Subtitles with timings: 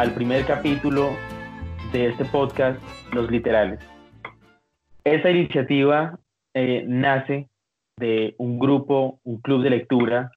[0.00, 1.10] Al primer capítulo
[1.92, 2.80] de este podcast,
[3.12, 3.80] Los Literales.
[5.04, 6.18] Esta iniciativa
[6.54, 7.50] eh, nace
[7.98, 10.32] de un grupo, un club de lectura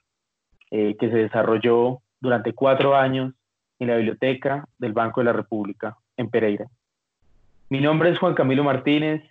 [0.70, 3.35] eh, que se desarrolló durante cuatro años
[3.80, 6.66] en la biblioteca del Banco de la República en Pereira.
[7.70, 9.23] Mi nombre es Juan Camilo Martínez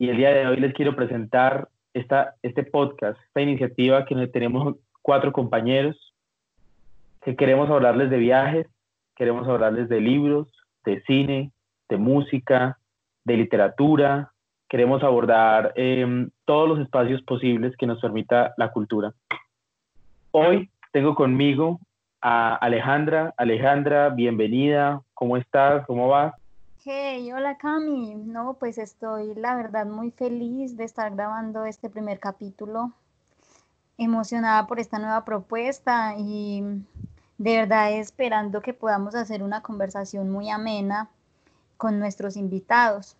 [0.00, 4.78] y el día de hoy les quiero presentar esta, este podcast, esta iniciativa que tenemos
[5.00, 6.12] cuatro compañeros
[7.22, 8.66] que queremos hablarles de viajes,
[9.16, 10.46] queremos hablarles de libros,
[10.84, 11.50] de cine,
[11.88, 12.78] de música,
[13.24, 14.32] de literatura,
[14.68, 19.12] queremos abordar em, todos los espacios posibles que nos permita la cultura.
[20.30, 21.80] Hoy tengo conmigo
[22.20, 23.34] a Alejandra.
[23.36, 25.02] Alejandra, bienvenida.
[25.14, 25.86] ¿Cómo estás?
[25.86, 26.34] ¿Cómo vas?
[26.84, 28.14] Hey, hola Cami.
[28.14, 32.92] No, pues estoy la verdad muy feliz de estar grabando este primer capítulo.
[33.98, 36.62] Emocionada por esta nueva propuesta y
[37.38, 41.08] de verdad esperando que podamos hacer una conversación muy amena
[41.76, 43.16] con nuestros invitados.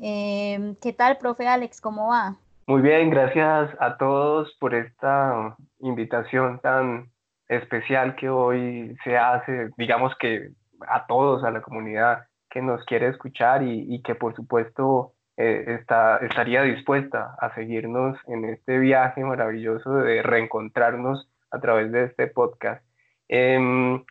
[0.00, 1.80] Em, ¿Qué tal, profe Alex?
[1.80, 2.36] ¿Cómo va?
[2.66, 7.10] Muy bien, gracias a todos por esta invitación tan
[7.48, 10.50] especial que hoy se hace, digamos que
[10.88, 16.18] a todos, a la comunidad que nos quiere escuchar y, que por supuesto eh, está,
[16.18, 22.84] estaría dispuesta a seguirnos en este viaje maravilloso de reencontrarnos a través de este podcast.
[23.32, 24.04] Em,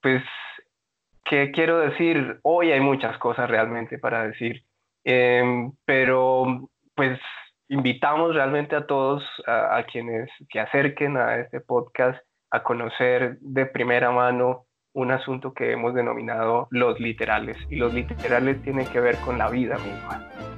[0.00, 0.22] pues,
[1.24, 2.38] ¿qué quiero decir?
[2.42, 4.62] Hoy hay muchas cosas realmente para decir.
[5.04, 7.18] Em, pero pues
[7.68, 12.20] invitamos realmente a todos, a, quienes se acerquen a este podcast,
[12.52, 17.56] a conocer de primera mano un asunto que hemos denominado los literales.
[17.70, 20.49] Y los literales tienen que ver con la vida misma.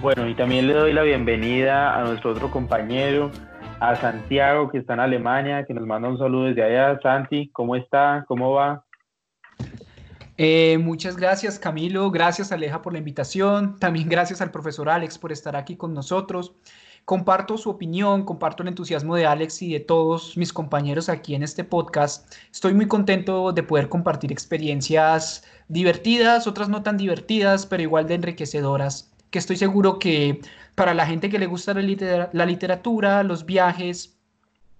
[0.00, 3.30] Bueno, y también le doy la bienvenida a nuestro otro compañero,
[3.80, 7.00] a Santiago, que está en Alemania, que nos manda un saludo desde allá.
[7.02, 8.24] Santi, ¿cómo está?
[8.28, 8.84] ¿Cómo va?
[10.40, 15.32] Eh, muchas gracias Camilo, gracias Aleja por la invitación, también gracias al profesor Alex por
[15.32, 16.54] estar aquí con nosotros.
[17.04, 21.42] Comparto su opinión, comparto el entusiasmo de Alex y de todos mis compañeros aquí en
[21.42, 22.32] este podcast.
[22.52, 28.14] Estoy muy contento de poder compartir experiencias divertidas, otras no tan divertidas, pero igual de
[28.14, 30.40] enriquecedoras, que estoy seguro que
[30.74, 34.16] para la gente que le gusta la, literatura, los viajes,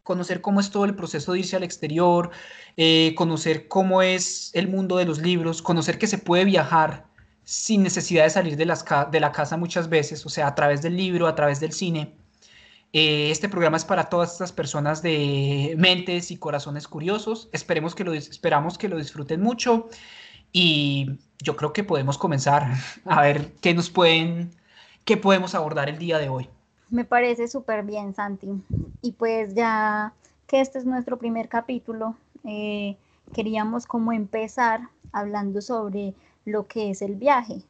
[0.03, 2.31] conocer cómo es todo el proceso de irse al exterior,
[2.77, 7.07] eh, conocer cómo es el mundo de los libros, conocer que se puede viajar
[7.45, 11.27] sin necesidad de salir de, la casa muchas veces, o sea, a través del libro,
[11.27, 12.15] a través del cine.
[12.93, 17.49] Eh, este programa es para todas estas personas de mentes y corazones curiosos.
[17.53, 19.89] Esperemos que lo, esperamos que lo disfruten mucho
[20.53, 22.67] y yo creo que podemos comenzar
[23.05, 24.51] a ver qué nos pueden
[25.09, 26.51] ¿Qué podemos abordar el día de hoy?
[26.91, 28.63] Me parece súper bien, Santi.
[29.01, 30.13] Y pues ya
[30.47, 32.15] que este es nuestro primer capítulo,
[32.45, 32.95] eh,
[33.33, 36.13] queríamos como empezar hablando sobre
[36.45, 37.63] lo que es el viaje,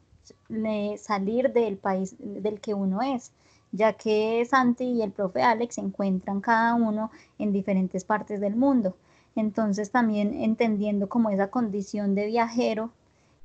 [0.97, 3.31] salir del país del que uno es,
[3.71, 8.57] ya que Santi y el profe Alex se encuentran cada uno en diferentes partes del
[8.57, 8.97] mundo.
[9.39, 12.91] Entonces también entendiendo como esa condición de viajero,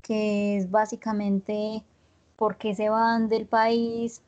[0.03, 1.85] que es básicamente
[2.37, 4.21] por qué se van del país,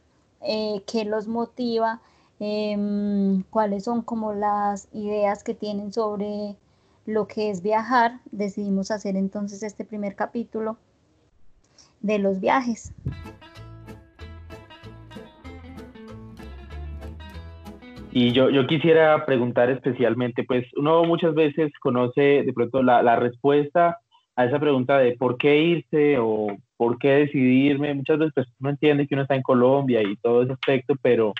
[0.42, 2.00] eh, qué los motiva,
[2.38, 6.56] em, cuáles son como las ideas que tienen sobre
[7.04, 8.20] lo que es viajar.
[8.30, 10.76] Decidimos hacer entonces este primer capítulo
[12.00, 12.92] de los viajes.
[18.18, 23.16] Y yo, yo quisiera preguntar especialmente, pues uno muchas veces conoce de pronto la, la
[23.16, 23.98] respuesta
[24.34, 26.46] a esa pregunta de por qué irse o
[26.78, 27.92] por qué decidirme.
[27.92, 31.34] Muchas veces pues, uno entiende que uno está en Colombia y todo ese aspecto, pero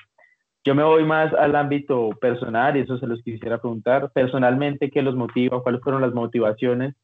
[0.67, 4.11] yo me voy más al ámbito personal y eso se los quisiera preguntar.
[4.13, 5.63] Personalmente, ¿qué los motiva?
[5.63, 6.95] ¿Cuáles fueron las motivaciones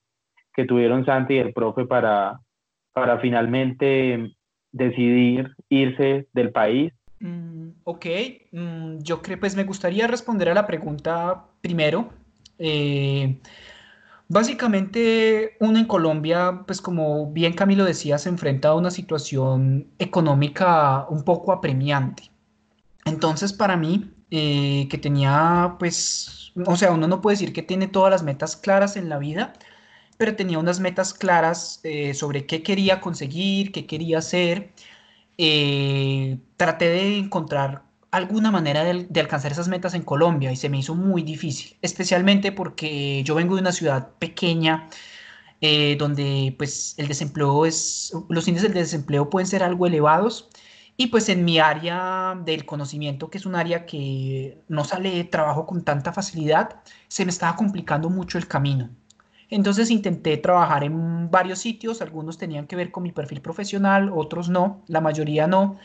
[0.53, 2.41] que tuvieron Santi y el profe para,
[2.93, 4.35] para finalmente
[4.71, 6.93] decidir irse del país?
[7.23, 8.07] Mm, ok,
[8.53, 12.11] mm, yo creo, pues me gustaría responder a la pregunta primero.
[12.59, 13.41] Eh,
[14.29, 21.07] Básicamente, uno en Colombia, pues como bien Camilo decía, se enfrenta a una situación económica
[21.11, 22.31] un poco apremiante.
[23.05, 27.89] Entonces, para mí, eh, que tenía, pues, o sea, uno no puede decir que tiene
[27.89, 29.53] todas las metas claras en la vida,
[30.19, 34.73] pero tenía unas metas claras eh, sobre qué quería conseguir, qué quería hacer.
[35.39, 40.79] Eh, traté de encontrar alguna manera de, alcanzar esas metas en Colombia y se me
[40.79, 44.89] hizo muy difícil, especialmente porque yo vengo de una ciudad pequeña
[45.63, 50.49] eh, donde pues el desempleo es, los índices de desempleo pueden ser algo elevados
[50.97, 55.25] Y pues en mi área del conocimiento, que es un área que no sale de
[55.25, 58.91] trabajo con tanta facilidad, se me estaba complicando mucho el camino.
[59.53, 64.49] Entonces intenté trabajar en varios sitios, algunos tenían que ver con mi perfil profesional, otros
[64.49, 65.77] no, la mayoría no.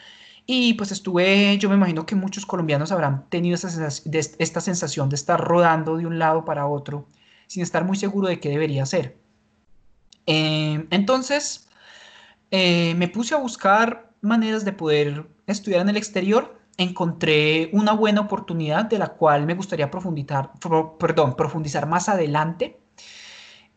[0.46, 5.42] Y pues estuve, yo me imagino que muchos colombianos habrán tenido esta sensación de, estar
[5.42, 7.08] rodando de un lado para otro
[7.48, 9.18] sin estar muy seguro de qué debería hacer.
[10.26, 11.68] Em, entonces,
[12.52, 16.58] eh, me puse a buscar maneras de poder estudiar en el exterior.
[16.78, 20.52] Encontré una buena oportunidad de la cual me gustaría profundizar,
[20.98, 22.80] perdón, profundizar más adelante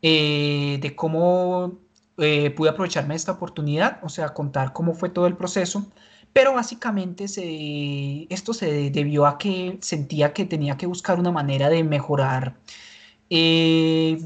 [0.03, 1.79] eh, de cómo
[2.19, 5.91] eh, pude aprovecharme de esta oportunidad, o sea, contar cómo fue todo el proceso.
[6.33, 11.83] Pero básicamente esto se debió a que sentía que tenía que buscar una manera de
[11.83, 12.57] mejorar
[13.31, 14.19] eh,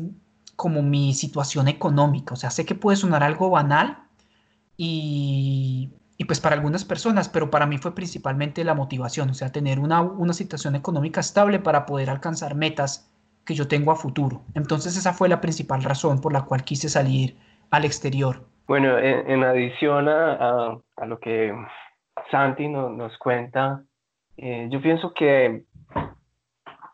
[0.57, 2.35] como mi situación económica.
[2.35, 3.99] O sea, sé que puede sonar algo banal
[4.77, 9.53] y, y, pues para algunas personas, pero para mí fue principalmente la motivación, o sea,
[9.53, 13.09] tener una, una situación económica estable para poder alcanzar metas
[13.45, 14.43] que yo tengo a futuro.
[14.55, 17.37] Entonces esa fue la principal razón por la cual quise salir
[17.71, 18.47] al exterior.
[18.67, 21.55] Bueno, en, adición a, a, lo que
[22.31, 23.83] Santi nos cuenta,
[24.37, 25.65] eh, yo pienso que,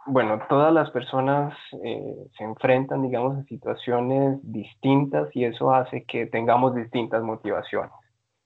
[0.07, 1.55] bueno, todas las personas
[1.85, 7.93] eh, se enfrentan, digamos, a situaciones distintas y eso hace que tengamos distintas motivaciones,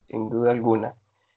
[0.09, 0.95] sin duda alguna.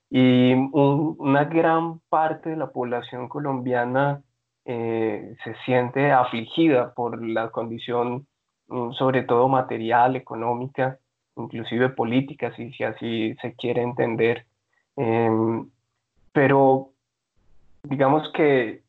[0.09, 4.21] Y una gran parte de la población colombiana
[4.69, 8.27] eh, se siente afligida por la condición,
[8.67, 10.99] mm, sobre todo material, económica,
[11.37, 14.45] inclusive política, si, así se quiere entender.
[14.97, 15.69] Em,
[16.33, 16.89] pero
[17.83, 18.81] digamos que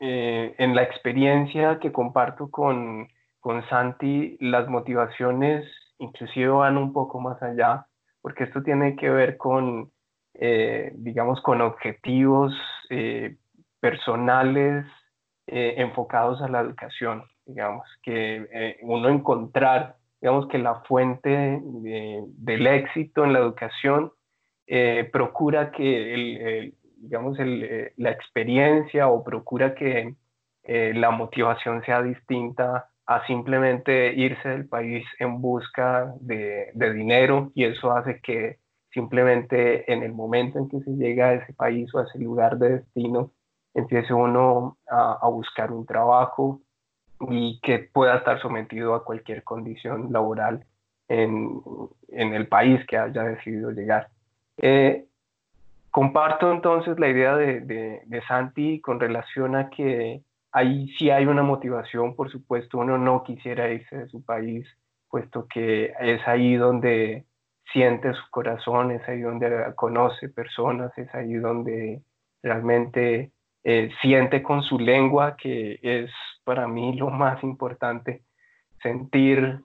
[0.00, 5.64] eh, en la experiencia que comparto con, con Santi, las motivaciones
[5.98, 7.86] inclusive van un poco más allá,
[8.22, 9.92] porque esto tiene que ver con,
[10.34, 12.52] eh, digamos, con objetivos
[13.86, 14.84] personales
[15.46, 22.66] eh, enfocados a la educación, digamos, que eh, uno encontrar, digamos, que la fuente del
[22.66, 24.10] éxito en la educación
[24.66, 30.14] eh, procura que, el, digamos, el, la experiencia o procura que
[30.66, 37.62] la motivación sea distinta a simplemente irse del país en busca de, de dinero y
[37.66, 38.58] eso hace que
[38.90, 42.58] simplemente en el momento en que se llega a ese país o a ese lugar
[42.58, 43.30] de destino,
[43.76, 46.60] empiece uno a, buscar un trabajo
[47.28, 50.64] y que pueda estar sometido a cualquier condición laboral
[51.08, 51.60] en,
[52.08, 54.08] en el país que haya decidido llegar.
[54.56, 55.04] Eh,
[55.90, 61.42] comparto entonces la idea de, de, Santi con relación a que ahí sí hay una
[61.42, 64.66] motivación, por supuesto, uno no quisiera irse de su país,
[65.10, 67.26] puesto que es ahí donde
[67.72, 72.00] siente su corazón, es ahí donde conoce personas, es ahí donde
[72.42, 73.32] realmente
[73.68, 76.08] eh, siente con su lengua, que es
[76.44, 78.22] para mí lo más importante,
[78.80, 79.58] sentir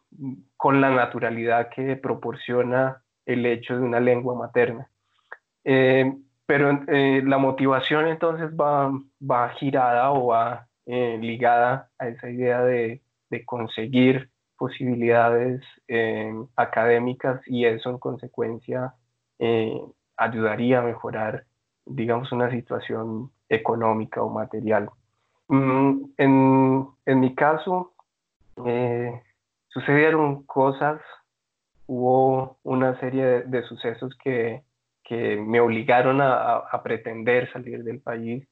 [0.58, 4.90] con la naturalidad que proporciona el hecho de una lengua materna.
[5.64, 6.12] Eh,
[6.48, 8.92] pero eh, la motivación entonces va,
[9.22, 15.62] va girada o va ligada a esa idea de, de conseguir posibilidades
[16.56, 18.96] académicas y eso en consecuencia
[20.18, 21.46] ayudaría a mejorar,
[21.86, 24.90] digamos, una situación económica o material.
[25.50, 27.94] Mm, en, en, mi caso,
[28.66, 29.22] eh,
[29.68, 31.02] sucedieron cosas,
[31.88, 34.64] hubo una serie de, sucesos que,
[35.04, 38.48] que, me obligaron a, a, pretender salir del país,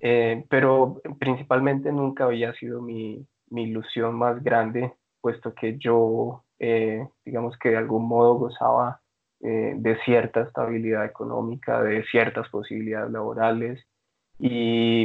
[0.00, 7.06] eh, pero principalmente nunca había sido mi, mi, ilusión más grande, puesto que yo, eh,
[7.26, 9.00] digamos que de algún modo gozaba
[9.40, 13.86] de cierta estabilidad económica, de ciertas posibilidades laborales,
[14.38, 15.04] y,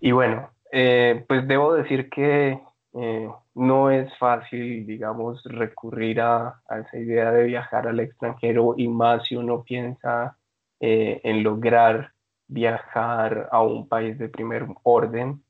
[0.00, 2.58] y bueno, eh, pues debo decir que
[2.94, 8.88] eh, no es fácil, digamos, recurrir a, a, esa idea de viajar al extranjero y
[8.88, 10.36] más si uno piensa
[10.80, 12.12] eh, en lograr
[12.48, 15.42] viajar a un país de primer orden,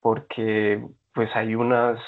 [0.00, 1.98] porque pues hay unas,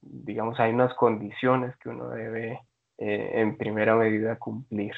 [0.00, 2.60] digamos, hay unas condiciones que uno debe
[2.98, 4.94] en primera medida cumplir.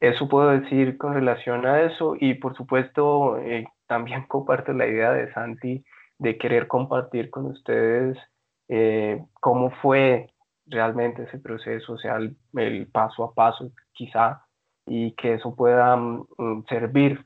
[0.00, 5.12] Eso puedo decir con relación a eso y por supuesto eh, también comparto la idea
[5.12, 5.84] de Santi
[6.18, 8.18] de querer compartir con ustedes
[8.68, 10.30] eh, cómo fue
[10.66, 14.42] realmente ese proceso, o sea, el, paso a paso quizá,
[14.86, 17.24] y que eso pueda mm, mm, servir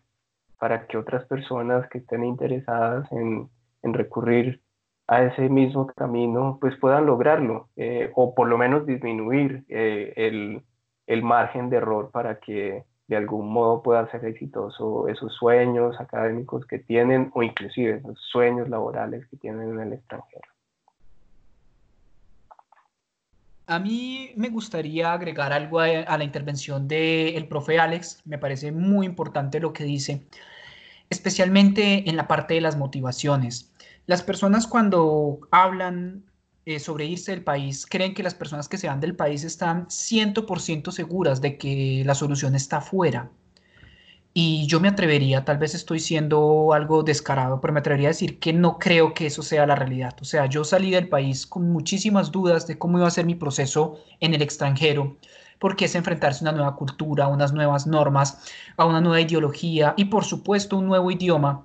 [0.58, 3.48] para que otras personas que estén interesadas en,
[3.82, 4.60] en recurrir
[5.08, 10.62] a ese mismo camino, pues puedan lograrlo, eh, o por lo menos disminuir el,
[11.06, 16.66] el margen de error para que de algún modo pueda ser exitoso esos sueños académicos
[16.66, 20.48] que tienen o inclusive esos sueños laborales que tienen en el extranjero.
[23.66, 28.20] A mí me gustaría agregar algo a, la intervención del profe Alex.
[28.24, 30.26] Me parece muy importante lo que dice,
[31.10, 33.72] especialmente en la parte de las motivaciones.
[34.06, 36.24] Las personas cuando hablan
[36.64, 39.86] eh, sobre irse del país creen que las personas que se van del país están
[39.88, 43.30] 100% seguras de que la solución está afuera.
[44.34, 48.38] Y yo me atrevería, tal vez estoy siendo algo descarado, pero me atrevería a decir
[48.38, 50.16] que no creo que eso sea la realidad.
[50.22, 53.34] O sea, yo salí del país con muchísimas dudas de cómo iba a ser mi
[53.34, 55.18] proceso en el extranjero,
[55.58, 58.38] porque es enfrentarse a una nueva cultura, a unas nuevas normas,
[58.78, 61.62] a una nueva ideología y por supuesto un nuevo idioma.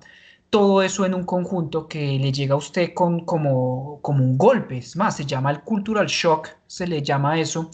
[0.50, 4.78] Todo eso en un conjunto que le llega a usted con, como, como un golpe.
[4.78, 7.70] Es más, se llama el cultural shock, se le llama eso,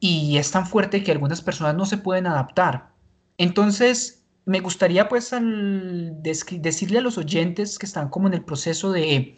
[0.00, 2.90] y es tan fuerte que algunas personas no se pueden adaptar.
[3.38, 9.34] Entonces, me gustaría pues decirle a los oyentes que están como en el proceso de,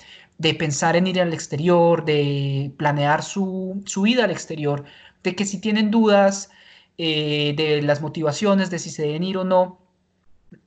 [0.58, 4.84] pensar en ir al exterior, de planear su, vida al exterior,
[5.22, 6.50] de que si tienen dudas
[6.98, 9.78] eh, de las motivaciones, de si se deben ir o no,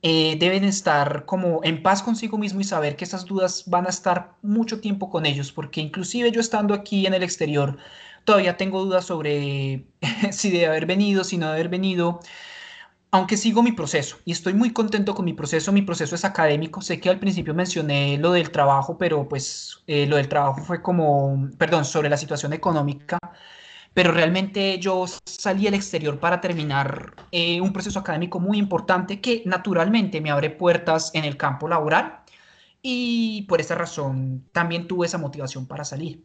[0.02, 3.90] eh, deben estar como en paz consigo mismo y saber que esas dudas van a
[3.90, 7.76] estar mucho tiempo con ellos, porque inclusive yo estando aquí en el exterior,
[8.24, 9.86] todavía tengo dudas sobre
[10.32, 12.20] si de haber venido, si no de haber venido,
[13.10, 16.82] aunque sigo mi proceso y estoy muy contento con mi proceso, mi proceso es académico,
[16.82, 20.82] sé que al principio mencioné lo del trabajo, pero pues eh, lo del trabajo fue
[20.82, 23.18] como, perdón, sobre la situación económica,
[23.98, 29.42] pero realmente yo salí al exterior para terminar eh, un proceso académico muy importante que
[29.44, 32.20] naturalmente me abre puertas en el campo laboral
[32.80, 36.22] y por esa razón también tuve esa motivación para salir.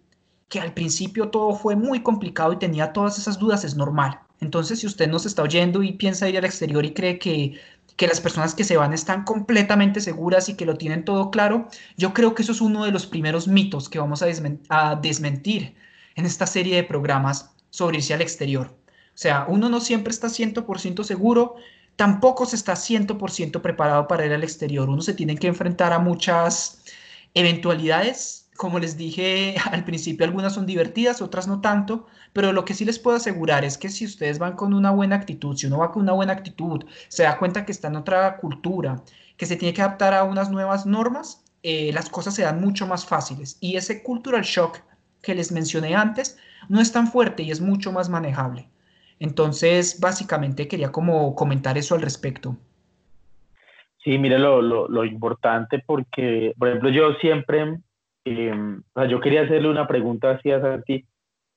[0.50, 4.80] Que al principio todo fue muy complicado y tenía todas esas dudas, es normal entonces,
[4.82, 7.60] si usted nos está oyendo y piensa ir al exterior y cree que,
[7.98, 12.14] las personas que se van están completamente seguras y que lo tienen todo claro, yo
[12.14, 15.76] creo que eso es uno de los primeros mitos que vamos a desmentir
[16.16, 18.68] en esta serie de programas sobre irse al exterior.
[18.68, 21.56] O sea, uno no siempre está 100% seguro,
[21.96, 24.90] tampoco se está 100% preparado para ir al exterior.
[24.90, 26.84] Uno se tiene que enfrentar a muchas
[27.34, 32.74] eventualidades como les dije al principio, algunas son divertidas, otras no tanto, pero lo que
[32.74, 35.80] sí les puedo asegurar es que si ustedes van con una buena actitud, si uno
[35.80, 39.02] va con una buena actitud, se da cuenta que está en otra cultura,
[39.38, 42.86] que se tiene que adaptar a unas nuevas normas, eh, las cosas se dan mucho
[42.86, 43.58] más fáciles.
[43.60, 44.80] Y ese cultural shock
[45.22, 46.38] que les mencioné antes
[46.70, 48.70] no es tan fuerte y es mucho más manejable.
[49.20, 52.58] Entonces, básicamente quería como comentar eso al respecto.
[54.04, 57.78] Sí, mire lo, lo, lo importante porque, por ejemplo, yo siempre
[58.26, 61.06] Em, yo quería hacerle una pregunta así a Santi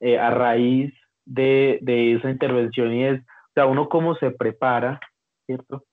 [0.01, 0.93] eh, a raíz
[1.25, 5.01] de, de, esa intervención y es, o sea, uno cómo se prepara,
[5.47, 5.85] ¿cierto?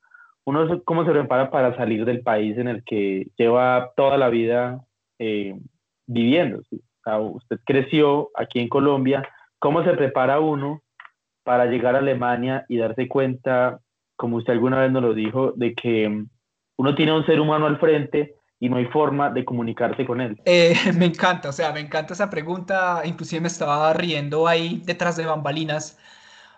[0.46, 4.84] Uno cómo se prepara para salir del país en el que lleva toda la vida
[5.20, 5.55] eh,
[6.08, 6.62] viviendo.
[7.05, 9.27] Usted creció aquí en Colombia,
[9.60, 10.81] ¿cómo se prepara uno
[11.43, 13.79] para llegar a Alemania y darse cuenta,
[14.15, 16.25] como usted alguna vez nos lo dijo, de que
[16.77, 20.39] uno tiene un ser humano al frente y no hay forma de comunicarse con él?
[20.45, 25.17] Eh, me encanta, o sea, me encanta esa pregunta, inclusive me estaba riendo ahí detrás
[25.17, 26.00] de bambalinas,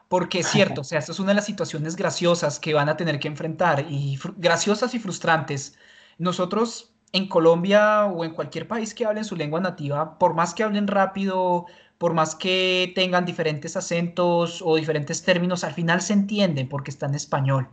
[0.08, 2.98] porque es cierto, o sea, esta es una de las situaciones graciosas que van a
[2.98, 5.80] tener que enfrentar, y graciosas y frustrantes.
[6.20, 10.64] Nosotros en Colombia o en cualquier país que hablen su lengua nativa, por más que
[10.64, 11.66] hablen rápido,
[11.98, 17.06] por más que tengan diferentes acentos o diferentes términos, al final se entienden porque está
[17.08, 17.70] en español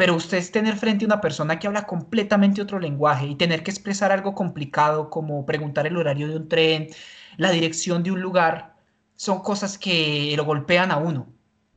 [0.00, 3.62] pero usted es tener frente a una persona que habla completamente otro lenguaje y tener
[3.62, 6.88] que expresar algo complicado como preguntar el horario de un tren,
[7.36, 8.76] la dirección de un lugar,
[9.16, 11.26] son cosas que lo golpean a uno.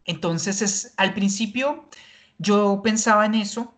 [0.06, 1.90] Entonces, es, al principio
[2.38, 3.73] yo pensaba en eso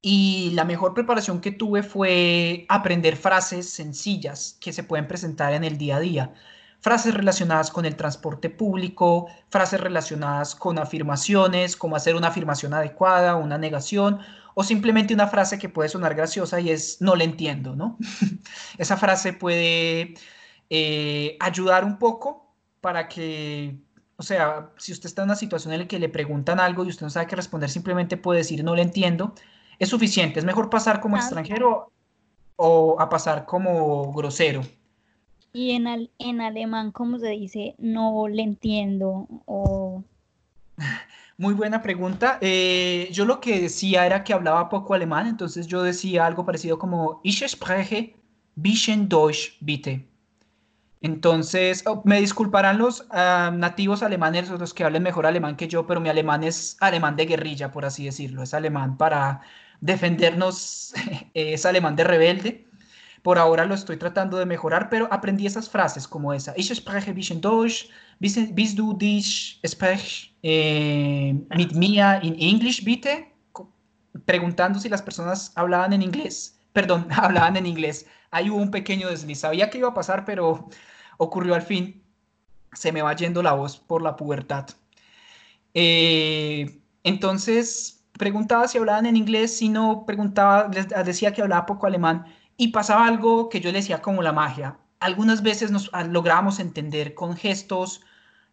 [0.00, 5.64] y la mejor preparación que tuve fue aprender frases sencillas que se pueden presentar en
[5.64, 6.34] el día a día
[6.80, 13.36] frases relacionadas con el transporte público, frases relacionadas con afirmaciones, como hacer una afirmación adecuada,
[13.36, 14.20] una negación,
[14.54, 17.96] o simplemente una frase que puede sonar graciosa y es no le entiendo, ¿no?
[18.78, 20.14] Esa frase puede
[20.70, 23.78] eh, ayudar un poco para que,
[24.16, 26.88] o sea, si usted está en una situación en la que le preguntan algo y
[26.88, 29.34] usted no sabe qué responder, simplemente puede decir no le entiendo,
[29.78, 31.92] es suficiente, es mejor pasar como extranjero
[32.56, 34.62] o a pasar como grosero.
[35.52, 37.74] Y en, en alemán, ¿cómo se dice?
[37.78, 40.02] No le entiendo o...
[41.40, 42.38] Muy buena pregunta.
[42.40, 46.80] Eh, yo lo que decía era que hablaba poco alemán, entonces yo decía algo parecido
[46.80, 48.16] como Ich spreche
[48.56, 50.04] bisschen Deutsch, bitte.
[51.00, 55.86] Entonces, oh, me disculparán los ah, nativos alemanes los que hablen mejor alemán que yo,
[55.86, 58.42] pero mi alemán es alemán de guerrilla, por así decirlo.
[58.42, 59.42] Es alemán para
[59.80, 60.94] defendernos,
[61.34, 62.68] es alemán de rebelde.
[63.22, 66.54] Por ahora lo estoy tratando de mejorar, pero aprendí esas frases como esa.
[66.56, 67.88] Ich spreche bisschen Deutsch.
[68.20, 73.32] Bist du dich sprech eh, mit mir in English, bitte?
[74.24, 76.58] Preguntando si las personas hablaban en inglés.
[76.72, 78.06] Perdón, hablaban en inglés.
[78.30, 79.40] Ahí hubo un pequeño desliz.
[79.40, 80.68] Sabía que iba a pasar, pero
[81.18, 82.02] ocurrió al fin.
[82.72, 84.66] Se me va yendo la voz por la pubertad.
[85.74, 91.86] Eh, entonces, preguntaba si hablaban en inglés, si no, preguntaba, les decía que hablaba poco
[91.86, 94.78] alemán y pasaba algo que yo le decía como la magia.
[95.00, 98.02] Algunas veces nos ah, lográbamos entender con gestos,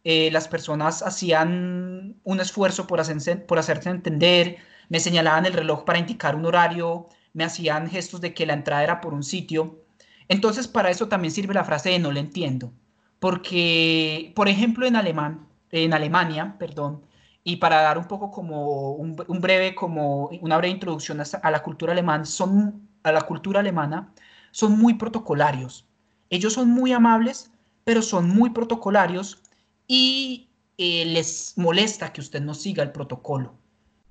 [0.03, 4.57] eh, las personas hacían un esfuerzo por, hacerse, por hacerse entender,
[4.89, 8.83] me señalaban el reloj para indicar un horario, me hacían gestos de que la entrada
[8.83, 9.83] era por un sitio.
[10.27, 12.71] Entonces, para eso también sirve la frase de no le entiendo.
[13.19, 17.01] Porque, por ejemplo, en alemán, en Alemania, perdón,
[17.47, 21.93] y para dar un poco como un, breve, como una breve introducción a, la cultura
[21.93, 24.11] alemana, son, a la cultura alemana,
[24.49, 25.85] son muy protocolarios.
[26.31, 27.51] Ellos son muy amables,
[27.83, 29.43] pero son muy protocolarios
[29.87, 30.49] y
[30.79, 33.53] eh, les molesta que usted no siga el protocolo.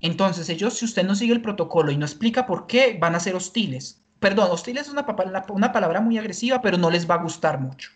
[0.00, 3.20] Entonces, ellos, si usted no sigue el protocolo y no explica por qué, van a
[3.20, 4.00] ser hostiles.
[4.20, 5.04] Perdón, hostiles es una,
[5.48, 7.90] una palabra muy agresiva, pero no les va a gustar mucho.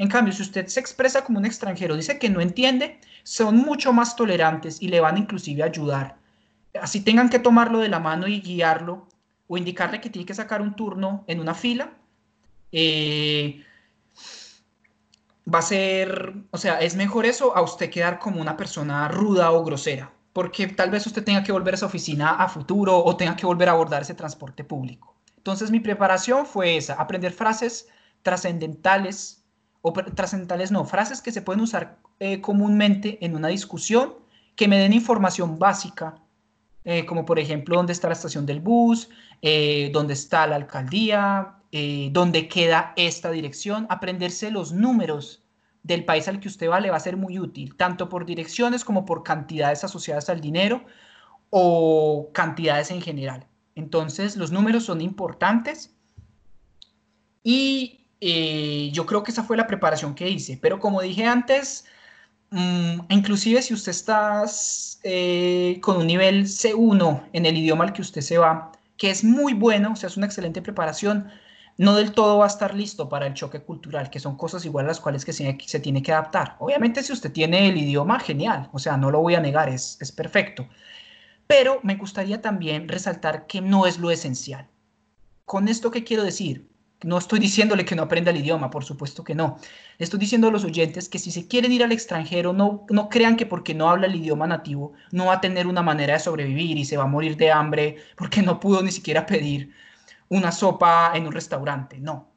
[0.00, 3.92] En cambio, si usted se expresa como un extranjero, dice que no entiende, son mucho
[3.92, 6.16] más tolerantes y le van inclusive a ayudar.
[6.80, 9.06] Así tengan que tomarlo de la mano y guiarlo
[9.46, 11.92] o indicarle que tiene que sacar un turno en una fila,
[12.72, 13.62] eh,
[15.52, 19.50] va a ser, o sea, es mejor eso a usted quedar como una persona ruda
[19.52, 23.16] o grosera porque tal vez usted tenga que volver a esa oficina a futuro o
[23.16, 25.14] tenga que volver a abordar ese transporte público.
[25.36, 27.88] Entonces mi preparación fue esa, aprender frases
[28.22, 29.39] trascendentales,
[29.82, 34.14] o trascendentales no, frases que se pueden usar eh, comúnmente en una discusión,
[34.56, 36.16] que me den información básica,
[36.84, 39.08] eh, como por ejemplo dónde está la estación del bus,
[39.42, 41.56] eh, dónde está la alcaldía,
[42.10, 45.44] dónde queda esta dirección, aprenderse los números
[45.84, 48.84] del país al que usted va le va a ser muy útil, tanto por direcciones
[48.84, 50.84] como por cantidades asociadas al dinero
[51.48, 53.46] o cantidades en general.
[53.76, 55.94] Entonces, los números son importantes
[57.42, 60.58] y eh, yo creo que esa fue la preparación que hice.
[60.60, 61.86] Pero como dije antes,
[62.50, 64.44] mm, inclusive si usted está
[65.04, 69.24] eh, con un nivel C1 en el idioma al que usted se va, que es
[69.24, 71.30] muy bueno, o sea, es una excelente preparación,
[71.78, 74.84] no del todo va a estar listo para el choque cultural, que son cosas igual
[74.86, 76.56] a las cuales que se, se, tiene que adaptar.
[76.58, 79.96] Obviamente si usted tiene el idioma, genial, o sea, no lo voy a negar, es,
[80.00, 80.68] es perfecto.
[81.46, 84.68] Pero me gustaría también resaltar que no es lo esencial.
[85.46, 86.69] Con esto, ¿qué quiero decir?
[87.02, 89.56] No estoy diciéndole que no aprenda el idioma, por supuesto que no.
[89.98, 93.36] Estoy diciendo a los oyentes que si se quieren ir al extranjero, no, no crean
[93.36, 96.76] que porque no habla el idioma nativo no va a tener una manera de sobrevivir
[96.76, 99.72] y se va a morir de hambre porque no pudo ni siquiera pedir
[100.28, 102.28] una sopa en un restaurante, no.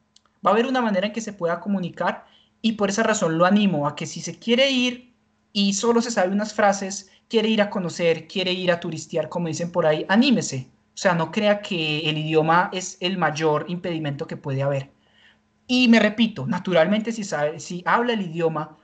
[0.45, 2.25] Va a haber una manera en que se pueda comunicar
[2.61, 5.13] y por esa razón lo animo a que si se quiere ir
[5.53, 9.47] y solo se sabe unas frases, quiere ir a conocer, quiere ir a turistear, como
[9.47, 10.72] dicen por ahí, anímese.
[10.93, 14.91] O sea, no crea que el idioma es el mayor impedimento que puede haber.
[15.65, 18.77] Y me repito, naturalmente si, sabe, si habla el idioma,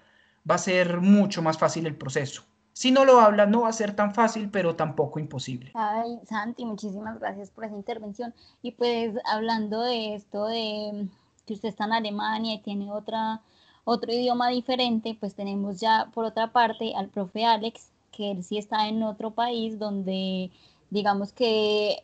[0.50, 2.44] va a ser mucho más fácil el proceso.
[2.74, 5.72] Si no lo habla, no va a ser tan fácil, pero tampoco imposible.
[5.76, 8.34] Ay, Santi, muchísimas gracias por esa intervención.
[8.62, 11.08] Y pues hablando de esto de
[11.46, 13.42] que usted está en Alemania y tiene otra,
[13.84, 18.58] otro idioma diferente, pues tenemos ya por otra parte al profe Alex, que él sí
[18.58, 20.52] está en otro país donde
[20.90, 22.04] digamos que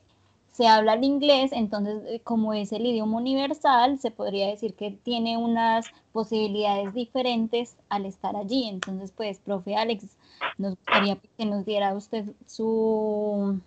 [0.56, 4.92] se habla el inglés, entonces eh, como es el idioma universal, se podría decir que
[4.92, 8.70] tiene unas posibilidades diferentes al estar allí.
[8.70, 10.18] Entonces, pues, profe Alex,
[10.58, 13.60] nos gustaría que nos diera usted su,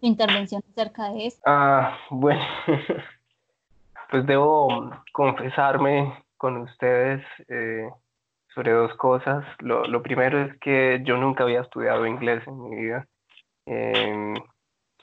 [0.00, 1.42] intervención acerca de esto.
[1.46, 2.44] Ah, bueno,
[4.10, 7.88] pues debo confesarme con ustedes eh,
[8.54, 9.44] sobre dos cosas.
[9.58, 13.08] Lo, lo, primero es que yo nunca había estudiado inglés en mi vida.
[13.66, 14.34] Eh,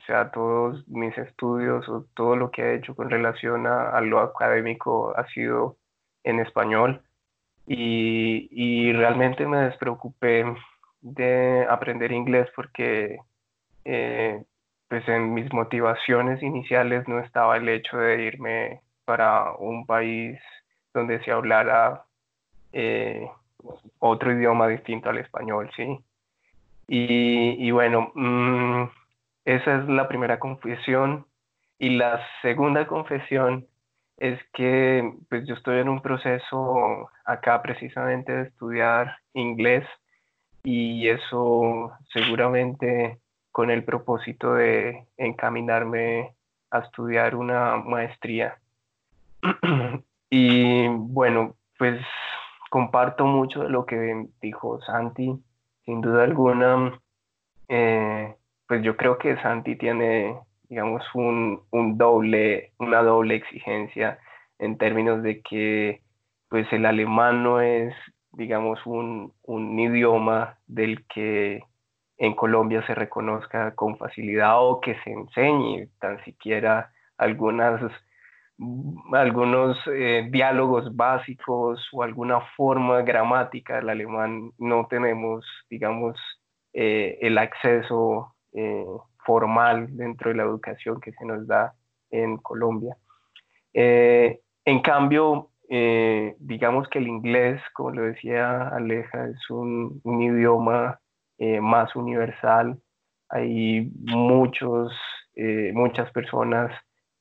[0.10, 5.14] sea, todos mis estudios o todo lo que he hecho con relación a, lo académico
[5.16, 5.78] ha sido
[6.24, 7.04] en español
[7.68, 10.46] y, y, realmente me despreocupé
[11.02, 13.20] de aprender inglés porque
[13.86, 14.44] eh,
[14.88, 20.40] pues en mis motivaciones iniciales no estaba el hecho de irme para un país
[20.94, 22.06] donde se hablara
[22.74, 23.30] eh,
[24.00, 26.00] otro idioma distinto al español, ¿sí?
[26.92, 28.86] Y, bueno, mmm,
[29.46, 31.28] esa es la primera confesión.
[31.78, 33.68] Y la segunda confesión
[34.18, 39.86] es que pues yo estoy en un proceso acá precisamente de estudiar inglés
[40.62, 43.20] y eso seguramente
[43.52, 46.34] con el propósito de encaminarme
[46.72, 48.58] a estudiar una maestría.
[50.30, 52.02] y bueno, pues
[52.70, 55.42] comparto mucho de lo que dijo Santi,
[55.90, 57.02] sin duda alguna.
[57.68, 58.36] Eh,
[58.68, 60.38] pues yo creo que Santi tiene,
[60.70, 61.64] digamos, un,
[61.98, 64.20] doble, una doble exigencia
[64.60, 66.02] en términos de que
[66.48, 67.96] pues el alemán no es,
[68.34, 71.64] digamos, un, un idioma del que
[72.18, 77.82] en Colombia se reconozca con facilidad o que se enseñe tan siquiera algunas
[79.14, 86.18] algunos eh, diálogos básicos o alguna forma gramática del alemán no tenemos digamos
[86.74, 88.86] eh, el acceso eh,
[89.26, 91.74] formal dentro de la educación que se nos da
[92.12, 92.98] en Colombia
[93.72, 101.00] en cambio digamos que el inglés como lo decía Aleja es un idioma
[101.42, 102.78] eh, más universal.
[103.30, 104.92] Hay muchos,
[105.74, 106.70] muchas personas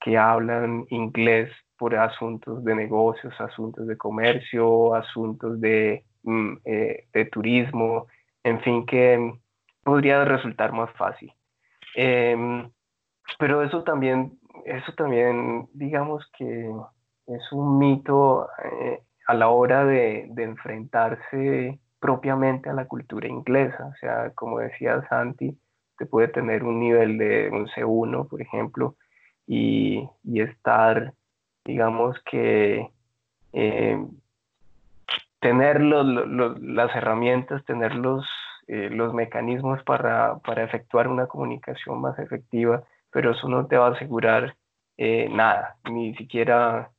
[0.00, 7.24] que hablan inglés por asuntos de negocios, asuntos de comercio, asuntos de, mm, eh, de
[7.26, 8.06] turismo,
[8.42, 9.32] en fin, que
[9.84, 11.32] podría resultar más fácil.
[11.94, 12.70] Em,
[13.38, 16.70] pero eso también, eso también, digamos que
[17.26, 18.48] es un mito
[19.26, 23.86] a la hora de, de enfrentarse propiamente a la cultura inglesa.
[23.86, 25.58] O sea, como decía Santi,
[25.98, 28.96] te puede tener un nivel de un C1, por ejemplo,
[29.48, 31.14] y, estar,
[31.64, 32.90] digamos que,
[33.54, 34.06] eh,
[35.40, 38.26] tener las herramientas, tener los,
[38.66, 43.92] eh, los mecanismos para, efectuar una comunicación más efectiva, pero eso no te va a
[43.92, 44.54] asegurar
[44.98, 46.90] eh, nada, ni siquiera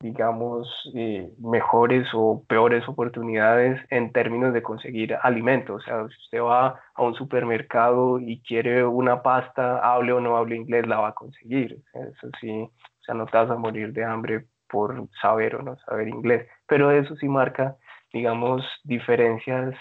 [0.00, 5.82] digamos, eh, mejores o peores oportunidades en términos de conseguir alimentos.
[5.82, 10.36] O sea, si usted va a un supermercado y quiere una pasta, hable o no
[10.36, 11.78] hable inglés, la va a conseguir.
[11.94, 15.76] Eso sí, o sea, no te vas a morir de hambre por saber o no
[15.78, 16.46] saber inglés.
[16.66, 17.76] Pero eso sí marca,
[18.12, 19.74] digamos, diferencias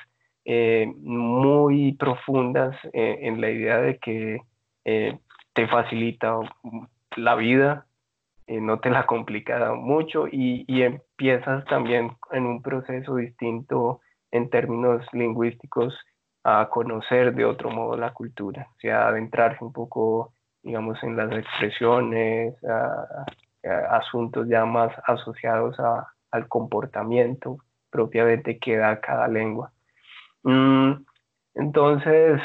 [0.45, 4.39] eh, muy profundas eh, en la idea de que
[5.53, 6.39] te facilita
[7.15, 7.85] la vida
[8.47, 14.01] eh, no te la complica mucho y, empiezas también en un proceso distinto
[14.31, 15.97] en términos lingüísticos
[16.43, 21.31] a conocer de otro modo la cultura, o sea, adentrarse un poco, digamos, en las
[21.31, 23.25] expresiones, a,
[23.91, 25.77] asuntos ya más asociados
[26.31, 29.71] al comportamiento propiamente que da cada lengua.
[30.43, 31.05] Mm,
[31.55, 32.41] entonces,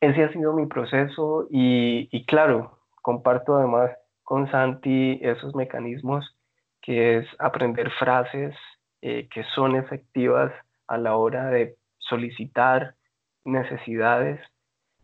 [0.00, 3.90] ese ha sido mi proceso y, y claro, comparto además
[4.26, 6.36] con Santi esos mecanismos
[6.82, 8.56] que es aprender frases
[9.00, 10.52] eh, que son efectivas
[10.88, 12.96] a la hora de solicitar
[13.44, 14.40] necesidades,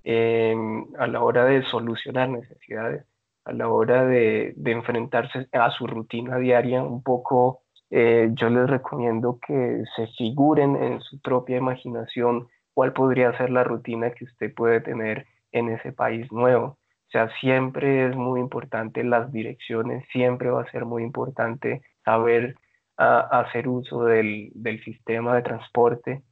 [0.03, 3.07] em, a la hora de solucionar necesidades,
[3.45, 9.39] a la hora de, enfrentarse a su rutina diaria, un poco eh, yo les recomiendo
[9.47, 14.81] que se figuren en su propia imaginación cuál podría ser la rutina que usted puede
[14.81, 16.79] tener en ese país nuevo.
[17.13, 22.57] O sea, siempre es muy importante las direcciones, siempre va a ser muy importante saber
[22.97, 24.51] ah, hacer uso del,
[24.83, 26.23] sistema de transporte,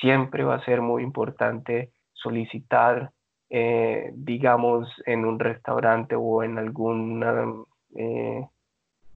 [0.00, 3.10] siempre va a ser muy importante solicitar,
[3.48, 7.46] eh, digamos, en un restaurante o en alguna
[7.96, 8.46] eh,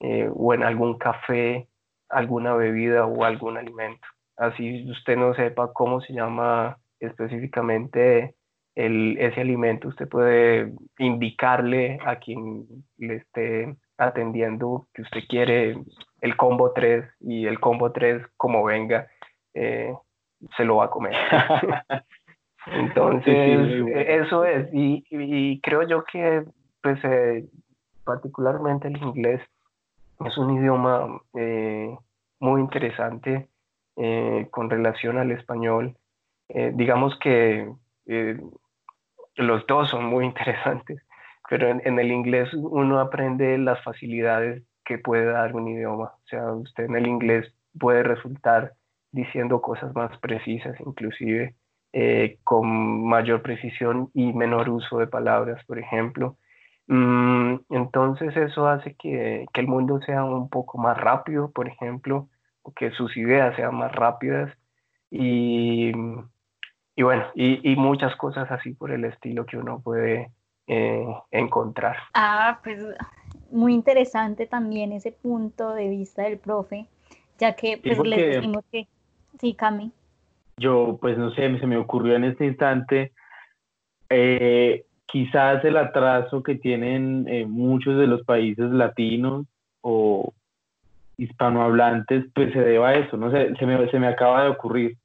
[0.00, 1.68] eh, o en algún café,
[2.08, 4.04] alguna bebida o algún alimento.
[4.36, 8.34] Así usted no sepa cómo se llama específicamente
[8.74, 12.66] el, ese alimento usted puede indicarle a quien
[12.98, 15.76] le esté atendiendo que usted quiere
[16.20, 19.06] el combo 3 y el combo 3 como venga
[19.54, 19.94] eh,
[20.56, 21.14] se lo va a comer.
[22.66, 26.44] Entonces, eso es, y, y, creo yo que
[26.82, 27.44] pues eh,
[28.04, 29.42] particularmente el inglés
[30.24, 31.94] es un idioma eh,
[32.40, 33.48] muy interesante
[34.50, 35.96] con relación al español.
[36.48, 37.70] digamos que
[39.36, 41.02] los dos son muy interesantes,
[41.48, 46.04] pero en, el inglés uno aprende las facilidades que puede dar un idioma.
[46.04, 48.72] O sea, usted en el inglés puede resultar
[49.12, 51.54] diciendo cosas más precisas, inclusive
[51.92, 56.36] eh, con mayor precisión y menor uso de palabras, por ejemplo.
[56.86, 62.28] Mm, entonces eso hace que, que, el mundo sea un poco más rápido, por ejemplo,
[62.62, 64.50] o que sus ideas sean más rápidas
[65.10, 65.92] y
[66.96, 70.30] y bueno, y, muchas cosas así por el estilo que uno puede
[70.66, 71.96] eh, encontrar.
[72.14, 72.80] Ah, pues
[73.50, 76.86] muy interesante también ese punto de vista del profe,
[77.38, 78.86] ya que pues les decimos que,
[79.40, 79.90] sí, Cami.
[80.56, 83.12] Yo, pues no sé, se me ocurrió en este instante,
[84.08, 89.46] eh, quizás el atraso que tienen eh, muchos de los países latinos
[89.80, 90.32] o
[91.16, 94.96] hispanohablantes, pues se deba a eso, no sé, se me, se me acaba de ocurrir.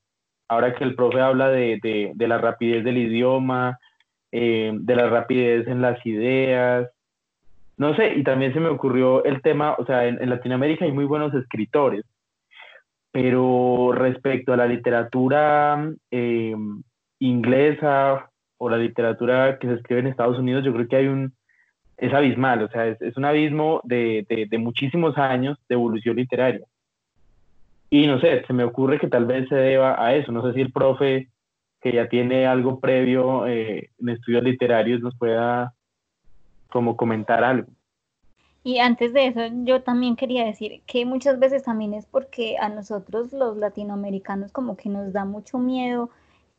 [0.50, 3.80] Ahora que el profe habla de, de, de la rapidez del idioma,
[4.32, 6.90] eh, de la rapidez en las ideas,
[7.80, 11.06] no sé, y también se me ocurrió el tema, o sea, en, Latinoamérica hay muy
[11.06, 12.04] buenos escritores,
[13.12, 16.56] pero respecto a la literatura eh,
[17.20, 21.34] inglesa o la literatura que se escribe en Estados Unidos, yo creo que hay un,
[21.96, 26.66] es abismal, o sea, es, un abismo de, de, muchísimos años de evolución literaria.
[27.90, 30.54] Y no sé, se me ocurre que tal vez se deba a eso, no sé
[30.54, 31.30] si el profe
[31.82, 35.74] que ya tiene algo previo eh, en estudios literarios nos pueda
[36.70, 37.72] como comentar algo.
[38.64, 42.70] Y antes de eso, yo también quería decir que muchas veces también es porque a
[42.70, 46.10] nosotros los latinoamericanos como que nos da mucho miedo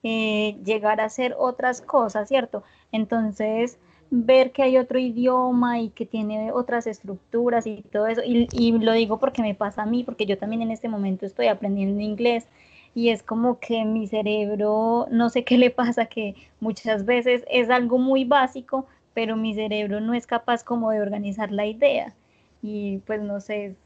[0.02, 2.64] eh, llegar a hacer otras cosas, ¿cierto?
[2.90, 3.78] Entonces,
[4.10, 8.72] ver que hay otro idioma y que tiene otras estructuras y todo eso, y, y
[8.72, 12.00] lo digo porque me pasa a mí, porque yo también en este momento estoy aprendiendo
[12.02, 12.48] inglés
[12.94, 17.70] y es como que mi cerebro, no sé qué le pasa, que muchas veces es
[17.70, 22.14] algo muy básico, pero mi cerebro no es capaz como de organizar la idea.
[22.62, 23.76] Y pues no sé,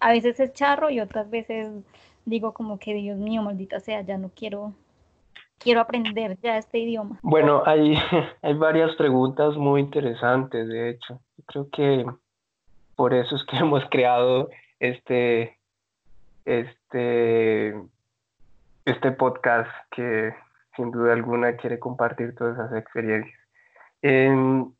[0.00, 1.68] a veces es charro y otras veces
[2.24, 4.74] digo como que Dios mío, maldita sea, ya no quiero
[5.64, 7.18] quiero aprender ya este idioma.
[7.22, 7.98] Bueno, hay,
[8.42, 11.20] hay varias preguntas muy interesantes, de hecho.
[11.46, 12.06] creo que
[12.94, 14.48] por eso es que hemos creado
[14.78, 15.58] este,
[16.44, 17.74] este,
[18.84, 20.32] este podcast que
[20.76, 23.44] sin duda alguna quiere compartir todas esas experiencias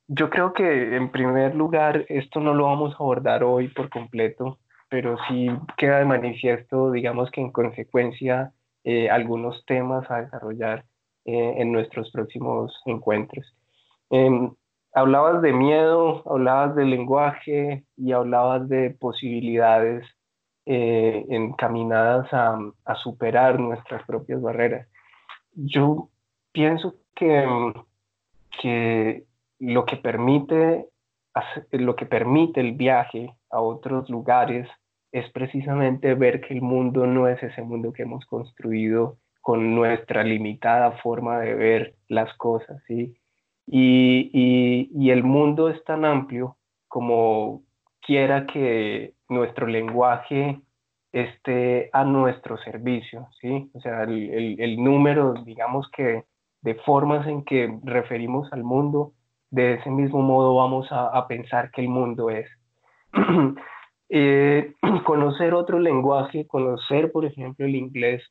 [0.08, 4.58] yo creo que en primer lugar esto no lo vamos a abordar hoy por completo,
[4.90, 8.52] pero sí queda de manifiesto, digamos que en consecuencia,
[8.84, 10.84] eh, algunos temas a desarrollar
[11.24, 13.46] eh, en nuestros próximos encuentros.
[14.10, 14.52] Em,
[14.92, 20.06] hablabas de miedo, hablabas de lenguaje y hablabas de posibilidades
[20.66, 24.88] eh, encaminadas a, a superar nuestras propias barreras.
[25.54, 26.10] Yo
[26.52, 27.46] pienso que
[28.60, 29.24] que
[29.58, 30.88] lo que permite,
[31.70, 34.68] lo que permite el viaje a otros lugares
[35.14, 40.24] es precisamente ver que el mundo no es ese mundo que hemos construido con nuestra
[40.24, 43.14] limitada forma de ver las cosas, ¿sí?
[43.64, 44.30] Y,
[44.92, 46.56] y, el mundo es tan amplio
[46.88, 47.62] como
[48.02, 50.60] quiera que nuestro lenguaje
[51.12, 53.70] esté a nuestro servicio, ¿sí?
[53.72, 56.24] O sea, el, el número, digamos que
[56.62, 59.12] de formas en que referimos al mundo,
[59.50, 62.48] de ese mismo modo vamos a, pensar que el mundo es.
[64.16, 64.74] Eh,
[65.04, 68.22] conocer otro lenguaje, conocer, por ejemplo, el inglés,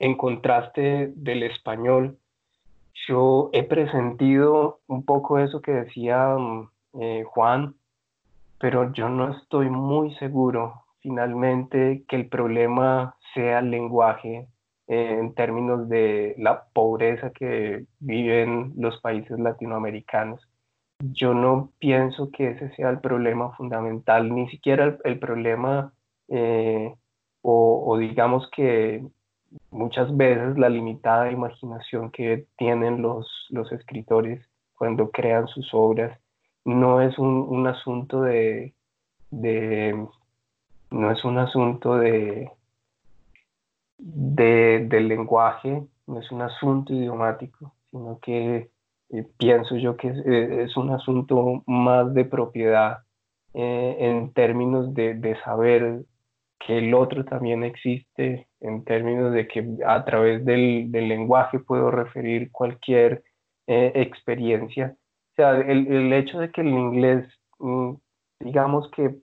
[0.00, 2.18] en contraste del español,
[3.06, 7.76] yo he presentido un poco eso que decía mm, eh, Juan,
[8.58, 14.48] pero yo no estoy muy seguro finalmente que el problema sea el lenguaje,
[14.88, 20.40] en términos de la pobreza que viven los países latinoamericanos.
[21.00, 25.92] Yo no pienso que ese sea el problema fundamental, ni siquiera el, problema
[26.28, 26.92] eh,
[27.42, 29.06] o, digamos que
[29.70, 33.28] muchas veces la limitada imaginación que tienen los,
[33.70, 36.18] escritores cuando crean sus obras
[36.64, 38.74] no es un, un asunto de,
[39.30, 40.06] de,
[40.90, 42.50] no es un asunto de,
[43.98, 48.70] de, del lenguaje, no es un asunto idiomático, sino que
[49.10, 52.98] eh, pienso yo que eh, es, un asunto más de propiedad
[53.54, 56.04] eh, en términos de, de, saber
[56.58, 61.90] que el otro también existe, en términos de que a través del, del lenguaje puedo
[61.90, 63.22] referir cualquier
[63.66, 64.96] experiencia.
[65.32, 67.26] O sea, el, el, hecho de que el inglés,
[67.58, 67.92] mm,
[68.40, 69.16] digamos que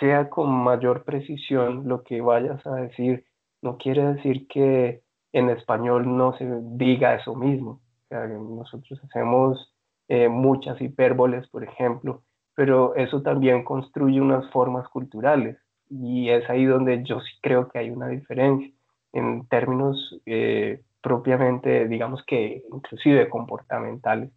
[0.00, 3.24] sea con mayor precisión lo que vayas a decir,
[3.62, 7.80] no quiere decir que en español no se diga eso mismo.
[8.10, 9.74] Nosotros hacemos
[10.08, 12.22] eh, muchas hipérboles, por ejemplo,
[12.54, 15.58] pero eso también construye unas formas culturales
[15.90, 18.72] y es ahí donde yo sí creo que hay una diferencia
[19.12, 24.30] en términos eh, propiamente, digamos que inclusive comportamentales,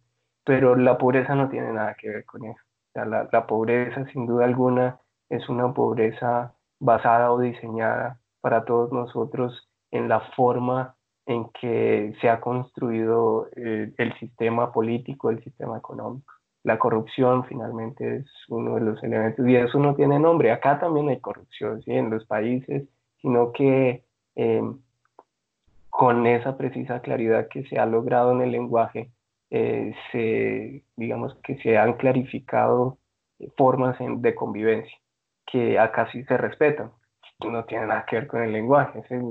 [0.44, 2.60] pero la pobreza no tiene nada que ver con eso.
[2.94, 10.08] la pobreza sin duda alguna es una pobreza basada o diseñada para todos nosotros en
[10.08, 10.96] la forma
[11.30, 16.34] en que se ha construido eh, el sistema político, el sistema económico.
[16.64, 20.50] la corrupción finalmente es uno de los elementos y eso no tiene nombre.
[20.50, 21.92] Acá también hay corrupción, ¿sí?
[21.92, 22.88] En los países,
[23.22, 24.80] sino que em,
[25.88, 29.10] con esa precisa claridad que se ha logrado en el lenguaje,
[29.50, 32.98] eh, se, digamos que se han clarificado
[33.56, 34.98] formas de convivencia
[35.46, 36.90] que acá sí se respetan.
[37.40, 39.22] No tiene nada que ver con el lenguaje, es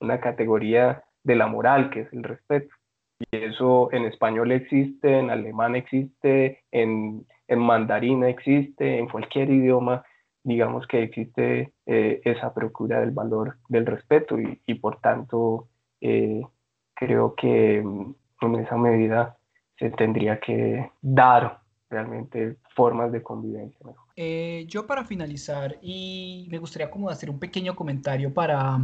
[0.00, 2.74] una categoría de la moral que es el respeto.
[3.18, 10.04] Y eso en español existe, en alemán existe, en, en mandarín existe, en cualquier idioma,
[10.42, 15.68] digamos que existe eh, esa procura del valor del respeto y, y por tanto
[16.00, 16.42] eh,
[16.94, 19.38] creo que mm, en esa medida
[19.78, 24.04] se tendría que dar realmente formas de convivencia mejor.
[24.16, 28.78] Eh, yo para finalizar, y me gustaría como hacer un pequeño comentario para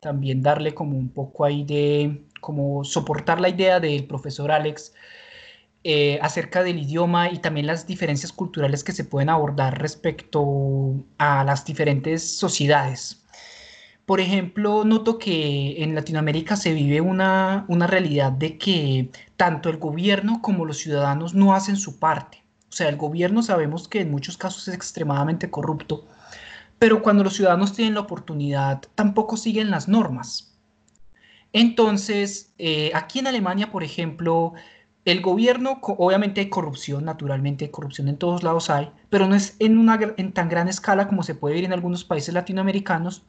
[0.00, 4.92] también darle como un poco ahí de, como soportar la idea del profesor Alex
[5.84, 11.44] eh, acerca del idioma y también las diferencias culturales que se pueden abordar respecto a
[11.44, 13.24] las diferentes sociedades.
[14.06, 19.76] Por ejemplo, noto que en Latinoamérica se vive una, una realidad de que tanto el
[19.76, 22.42] gobierno como los ciudadanos no hacen su parte.
[22.68, 26.06] O sea, el gobierno sabemos que en muchos casos es extremadamente corrupto
[26.80, 30.58] pero cuando los ciudadanos tienen la oportunidad, tampoco siguen las normas.
[31.52, 34.54] Entonces, eh, aquí en Alemania, por ejemplo,
[35.04, 40.32] el gobierno, obviamente hay corrupción, naturalmente corrupción en todos lados hay, pero no es en
[40.32, 43.24] tan gran escala como se puede ver en algunos países latinoamericanos.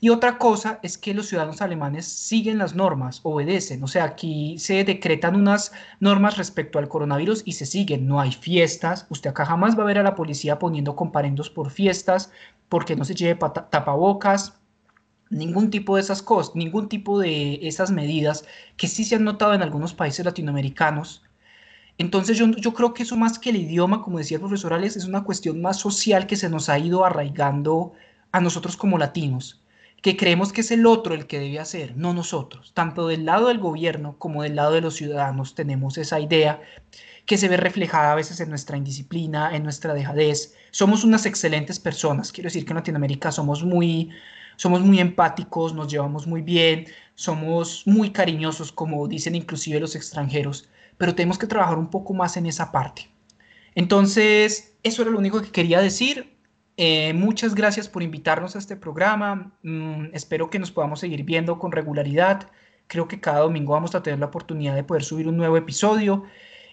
[0.00, 3.82] Y otra cosa es que los ciudadanos alemanes siguen las normas, obedecen.
[3.82, 8.06] O sea, aquí se decretan unas normas respecto al coronavirus y se siguen.
[8.06, 9.06] No hay fiestas.
[9.08, 12.30] Usted acá jamás va a ver a la policía poniendo comparendos por fiestas
[12.68, 13.38] porque no se lleve
[13.70, 14.60] tapabocas,
[15.30, 18.44] ningún tipo de esas cosas, ningún tipo de esas medidas
[18.76, 21.22] que sí se han notado en algunos países latinoamericanos.
[21.98, 25.04] Entonces yo, creo que eso más que el idioma, como decía el profesor Alex, es
[25.04, 27.92] una cuestión más social que se nos ha ido arraigando
[28.32, 29.62] a nosotros como latinos,
[30.04, 32.72] que creemos que es el otro el que debe hacer, no nosotros.
[32.74, 36.60] Tanto del lado del gobierno como del lado de los ciudadanos tenemos esa idea
[37.24, 40.56] que se ve reflejada a veces en nuestra indisciplina, en nuestra dejadez.
[40.72, 44.10] Somos unas excelentes personas, quiero decir que en Latinoamérica somos muy,
[44.56, 50.68] somos muy empáticos, nos llevamos muy bien, somos muy cariñosos, como dicen inclusive los extranjeros,
[50.98, 53.08] pero tenemos que trabajar un poco más en esa parte.
[53.74, 56.33] Entonces, eso era lo único que quería decir.
[56.76, 59.52] Eh, muchas gracias por invitarnos a este programa.
[59.62, 62.50] Mm, espero que nos podamos seguir viendo con regularidad.
[62.88, 66.24] Creo que cada domingo vamos a tener la oportunidad de poder subir un nuevo episodio.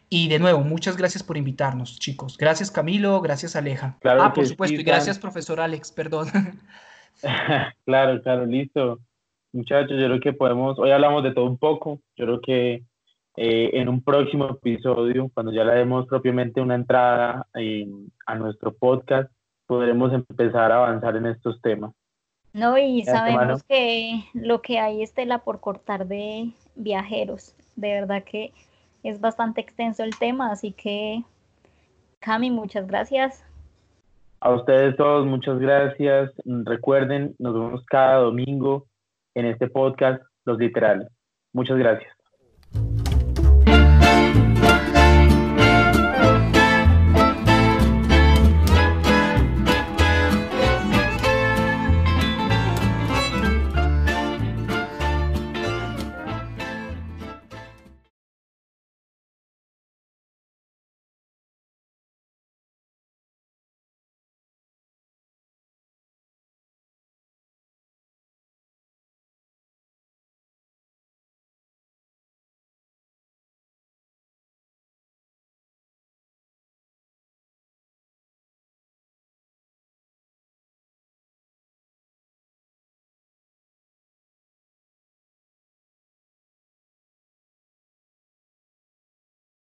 [0.10, 2.38] Y de nuevo, muchas gracias por invitarnos, chicos.
[2.38, 3.22] Gracias, Camilo.
[3.22, 3.98] Gracias, Aleja.
[4.04, 4.80] ah, por supuesto.
[4.80, 5.92] y gracias, profesor Alex.
[5.92, 6.28] Perdón.
[7.86, 9.00] claro, claro, listo.
[9.54, 12.02] Muchachos, yo creo que podemos, hoy hablamos de todo un poco.
[12.18, 12.84] Yo creo que
[13.38, 17.48] eh, en un próximo episodio, cuando ya le demos propiamente una entrada
[18.26, 19.32] a nuestro podcast,
[19.72, 21.94] podremos empezar a avanzar en estos temas.
[22.52, 27.56] No, y sabemos que lo que hay es tela por cortar de viajeros.
[27.78, 28.52] De verdad que
[29.02, 31.24] es bastante extenso el tema, así que
[32.20, 33.46] Cami, muchas gracias.
[34.42, 36.34] A ustedes todos, muchas gracias.
[36.44, 38.88] Recuerden, nos vemos cada domingo
[39.36, 41.08] en este podcast, Los Literales.
[41.54, 42.12] Muchas gracias.